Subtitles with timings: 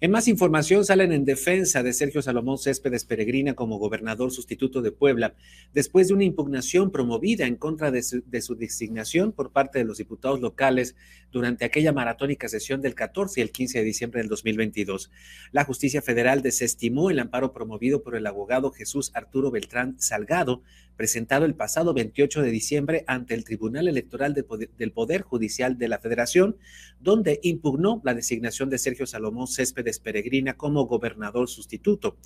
[0.00, 4.92] En más información salen en defensa de Sergio Salomón Céspedes Peregrina como gobernador sustituto de
[4.92, 5.34] Puebla,
[5.74, 9.84] después de una impugnación promovida en contra de su, de su, designación por parte de
[9.84, 10.94] los diputados locales
[11.32, 15.10] durante aquella maratónica sesión del 14 y el 15 de diciembre del 2022.
[15.50, 20.62] La justicia federal desestimó el amparo promovido por el abogado Jesús Arturo Beltrán Salgado,
[20.96, 25.98] presentado el pasado 28 de diciembre ante el Tribunal Electoral del Poder Judicial de la
[25.98, 26.56] Federación,
[27.00, 32.18] donde impugnó la designación de Sergio Salomón Céspedes Peregrina como gobernador sustituto.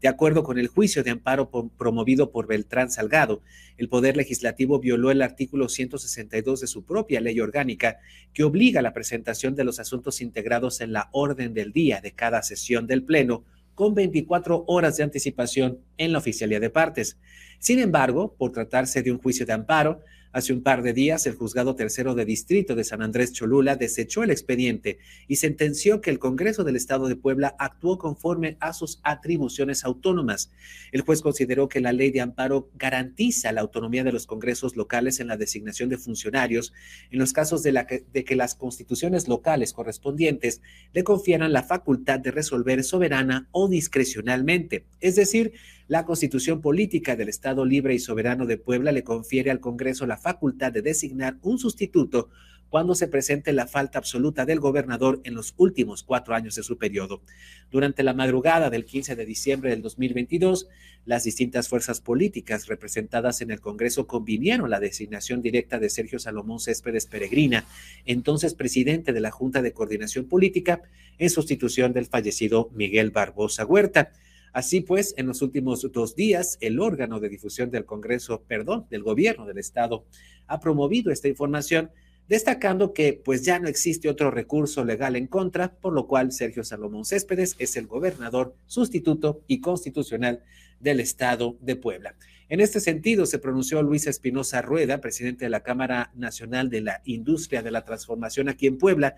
[0.00, 3.42] De acuerdo con el juicio de amparo promovido por Beltrán Salgado,
[3.78, 7.98] el Poder Legislativo violó el artículo 162 de su propia ley orgánica
[8.34, 12.42] que obliga la presentación de los asuntos integrados en la orden del día de cada
[12.42, 13.44] sesión del Pleno
[13.74, 17.18] con 24 horas de anticipación en la oficialía de partes.
[17.58, 20.02] Sin embargo, por tratarse de un juicio de amparo,
[20.36, 24.22] Hace un par de días, el juzgado tercero de distrito de San Andrés Cholula desechó
[24.22, 29.00] el expediente y sentenció que el Congreso del Estado de Puebla actuó conforme a sus
[29.02, 30.50] atribuciones autónomas.
[30.92, 35.20] El juez consideró que la ley de amparo garantiza la autonomía de los congresos locales
[35.20, 36.74] en la designación de funcionarios
[37.10, 37.72] en los casos de,
[38.12, 40.60] que, que las constituciones locales correspondientes
[40.92, 45.54] le confieran la facultad de resolver soberana o discrecionalmente, es decir,
[45.88, 50.16] la Constitución Política del Estado Libre y Soberano de Puebla le confiere al Congreso la
[50.16, 52.28] facultad de designar un sustituto
[52.68, 56.76] cuando se presente la falta absoluta del gobernador en los últimos cuatro años de su
[56.78, 57.22] periodo.
[57.70, 60.66] Durante la madrugada del 15 de diciembre del 2022,
[61.04, 66.58] las distintas fuerzas políticas representadas en el Congreso convinieron la designación directa de Sergio Salomón
[66.58, 67.64] Céspedes Peregrina,
[68.04, 70.82] entonces presidente de la Junta de Coordinación Política,
[71.18, 74.12] en sustitución del fallecido Miguel Barbosa Huerta.
[74.56, 79.02] Así pues, en los últimos dos días, el órgano de difusión del Congreso, perdón, del
[79.02, 80.06] gobierno del Estado,
[80.46, 81.90] ha promovido esta información,
[82.26, 86.64] destacando que pues ya no existe otro recurso legal en contra, por lo cual Sergio
[86.64, 90.42] Salomón Céspedes es el gobernador sustituto y constitucional
[90.80, 92.16] del Estado de Puebla.
[92.48, 97.02] En este sentido, se pronunció Luis Espinosa Rueda, presidente de la Cámara Nacional de la
[97.04, 99.16] Industria de la Transformación aquí en Puebla,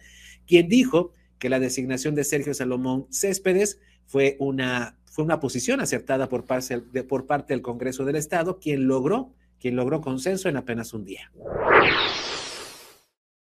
[0.49, 6.29] quien dijo que la designación de Sergio Salomón Céspedes fue una fue una posición acertada
[6.29, 10.57] por parte, de, por parte del Congreso del Estado, quien logró, quien logró consenso en
[10.57, 11.33] apenas un día.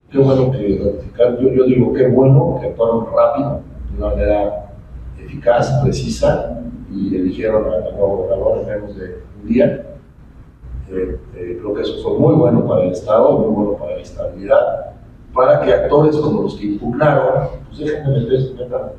[0.08, 4.72] Qué bueno que yo, yo digo qué bueno que actuaron rápido, de una manera
[5.18, 6.62] eficaz, precisa,
[6.92, 9.66] y eligieron al nuevo gobernador en menos de un día.
[10.92, 14.02] Eh, eh, creo que eso fue muy bueno para el Estado, muy bueno para la
[14.02, 14.93] estabilidad,
[15.44, 18.54] para que actores como los que impugnaron, pues dejen de meterse,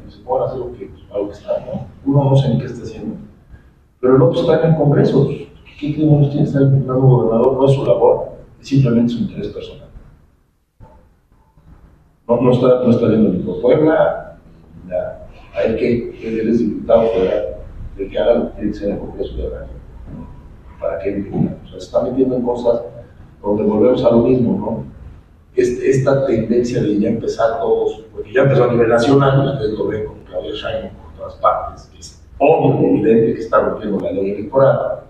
[0.08, 1.88] y se pongan a hacer lo que, algo que está, ¿no?
[2.06, 3.16] Uno no sé ni qué está haciendo.
[4.00, 5.28] Pero el otro está en el Congreso.
[5.80, 7.54] ¿Qué demonios tiene que estar impugnando gobernador?
[7.54, 8.26] No es su labor,
[8.62, 9.88] es simplemente su interés personal.
[12.28, 14.38] No, no, está, no está viendo ni por Puebla.
[15.56, 17.56] A él que él es diputado federal,
[17.98, 19.68] de que haga lo que tiene que ser en el Congreso de la
[20.80, 21.56] ¿Para qué impugna?
[21.64, 22.82] O sea, se está metiendo en cosas
[23.42, 24.95] donde volvemos a lo mismo, ¿no?
[25.62, 30.06] Esta tendencia de ya empezar todos, porque ya empezó a nivel nacional, ustedes lo ven
[30.06, 34.32] con Claudia Sheinbaum por todas partes, que es obvio evidente que está rompiendo la ley
[34.32, 35.02] electoral,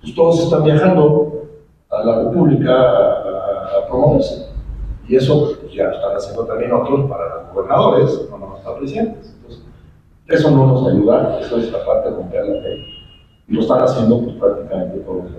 [0.00, 1.48] pues todos están viajando
[1.90, 4.46] a la República a, a, promoverse.
[5.08, 8.78] Y eso pues, ya lo están haciendo también otros para los gobernadores, no nomás para
[8.78, 9.34] presidentes.
[9.36, 9.64] Entonces,
[10.28, 12.84] eso no nos ayuda, eso es la parte de romper la ley.
[13.48, 15.32] Y lo están haciendo pues, prácticamente todos los.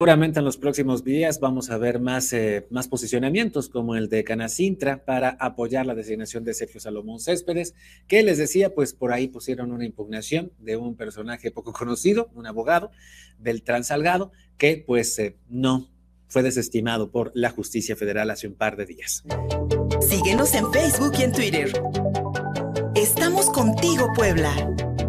[0.00, 4.22] Seguramente en los próximos días vamos a ver más, eh, más posicionamientos como el de
[4.22, 7.74] Canacintra para apoyar la designación de Sergio Salomón Céspedes,
[8.06, 12.46] que les decía, pues por ahí pusieron una impugnación de un personaje poco conocido, un
[12.46, 12.92] abogado,
[13.40, 15.88] Beltrán Salgado, que pues eh, no
[16.28, 19.24] fue desestimado por la justicia federal hace un par de días.
[20.00, 21.72] Síguenos en Facebook y en Twitter.
[22.94, 24.54] Estamos contigo, Puebla.